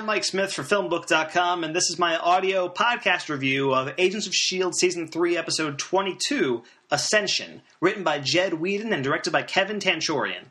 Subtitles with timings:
[0.00, 4.32] I'm Mike Smith for Filmbook.com, and this is my audio podcast review of Agents of
[4.32, 4.72] S.H.I.E.L.D.
[4.78, 10.46] Season 3, Episode 22, Ascension, written by Jed Whedon and directed by Kevin Tancharoen.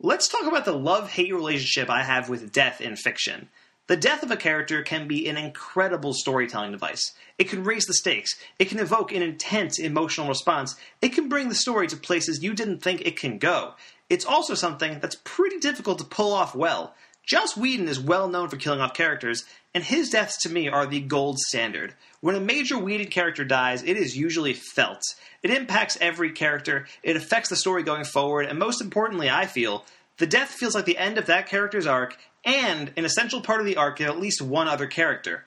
[0.00, 3.48] Let's talk about the love hate relationship I have with death in fiction.
[3.86, 7.12] The death of a character can be an incredible storytelling device.
[7.38, 8.34] It can raise the stakes.
[8.58, 10.74] It can evoke an intense emotional response.
[11.00, 13.74] It can bring the story to places you didn't think it can go.
[14.10, 16.92] It's also something that's pretty difficult to pull off well.
[17.26, 20.86] Joss Whedon is well known for killing off characters, and his deaths to me are
[20.86, 21.94] the gold standard.
[22.20, 25.02] When a major Whedon character dies, it is usually felt.
[25.42, 29.84] It impacts every character, it affects the story going forward, and most importantly, I feel,
[30.18, 33.66] the death feels like the end of that character's arc and an essential part of
[33.66, 35.44] the arc of at least one other character.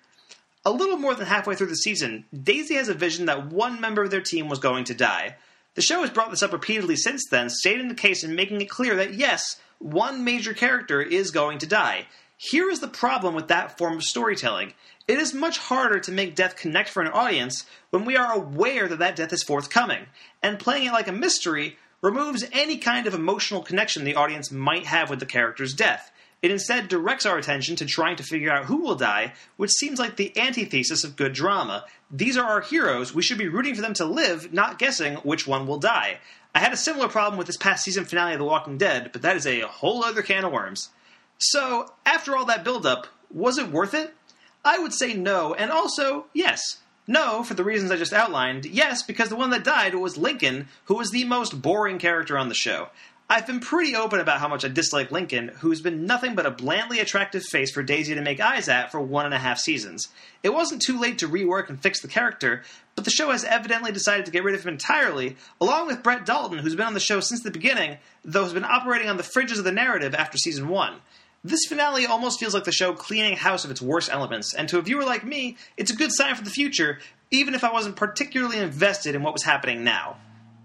[0.66, 4.04] A little more than halfway through the season, Daisy has a vision that one member
[4.04, 5.35] of their team was going to die.
[5.76, 8.70] The show has brought this up repeatedly since then, stating the case and making it
[8.70, 12.08] clear that yes, one major character is going to die.
[12.38, 14.73] Here is the problem with that form of storytelling.
[15.08, 18.87] It is much harder to make death connect for an audience when we are aware
[18.87, 20.07] that that death is forthcoming,
[20.43, 24.85] and playing it like a mystery removes any kind of emotional connection the audience might
[24.85, 26.12] have with the character's death.
[26.41, 29.98] It instead directs our attention to trying to figure out who will die, which seems
[29.98, 31.85] like the antithesis of good drama.
[32.12, 35.48] These are our heroes, we should be rooting for them to live, not guessing which
[35.48, 36.20] one will die.
[36.54, 39.24] I had a similar problem with this past season finale of The Walking Dead, but
[39.24, 40.90] that is a whole other can of worms.
[41.40, 44.13] So, after all that build-up, was it worth it?
[44.63, 46.80] I would say no, and also yes.
[47.08, 48.65] No, for the reasons I just outlined.
[48.65, 52.49] Yes, because the one that died was Lincoln, who was the most boring character on
[52.49, 52.90] the show.
[53.30, 56.52] I've been pretty open about how much I dislike Lincoln, who's been nothing but a
[56.52, 60.08] blandly attractive face for Daisy to make eyes at for one and a half seasons.
[60.44, 62.64] It wasn't too late to rework and fix the character,
[62.96, 66.25] but the show has evidently decided to get rid of him entirely, along with Brett
[66.25, 69.24] Dalton, who's been on the show since the beginning, though has been operating on the
[69.24, 71.02] fringes of the narrative after season one.
[71.44, 74.78] This finale almost feels like the show cleaning house of its worst elements, and to
[74.78, 77.00] a viewer like me, it's a good sign for the future,
[77.30, 80.16] even if I wasn't particularly invested in what was happening now.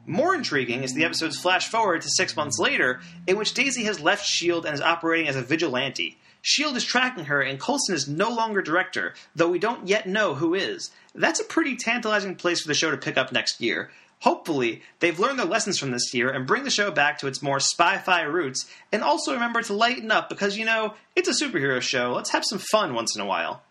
[0.07, 4.01] More intriguing is the episode's flash forward to six months later, in which Daisy has
[4.01, 4.67] left S.H.I.E.L.D.
[4.67, 6.19] and is operating as a vigilante.
[6.43, 6.77] S.H.I.E.L.D.
[6.77, 10.55] is tracking her, and Coulson is no longer director, though we don't yet know who
[10.55, 10.91] is.
[11.15, 13.91] That's a pretty tantalizing place for the show to pick up next year.
[14.23, 17.43] Hopefully, they've learned their lessons from this year and bring the show back to its
[17.43, 21.45] more spy fi roots, and also remember to lighten up because, you know, it's a
[21.45, 22.13] superhero show.
[22.13, 23.63] Let's have some fun once in a while.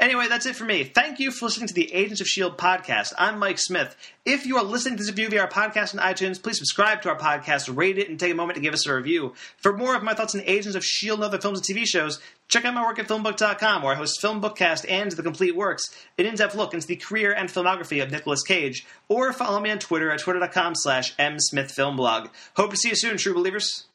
[0.00, 0.82] Anyway, that's it for me.
[0.82, 2.56] Thank you for listening to the Agents of S.H.I.E.L.D.
[2.56, 3.12] podcast.
[3.16, 3.96] I'm Mike Smith.
[4.26, 7.10] If you are listening to this review via our podcast on iTunes, please subscribe to
[7.10, 9.34] our podcast, rate it, and take a moment to give us a review.
[9.56, 11.22] For more of my thoughts on Agents of S.H.I.E.L.D.
[11.22, 14.20] and other films and TV shows, check out my work at filmbook.com, where I host
[14.20, 15.84] Film Bookcast and The Complete Works,
[16.18, 19.78] an in-depth look into the career and filmography of Nicolas Cage, or follow me on
[19.78, 22.30] Twitter at twitter.com slash msmithfilmblog.
[22.56, 23.86] Hope to see you soon, true believers.